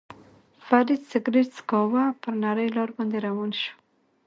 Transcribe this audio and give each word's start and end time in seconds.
فرید 0.65 1.01
سګرېټ 1.11 1.47
څکاوه، 1.57 2.03
پر 2.21 2.33
نرۍ 2.43 2.67
لار 2.75 2.89
باندې 2.95 3.17
روان 3.27 3.51
شو. 3.61 3.71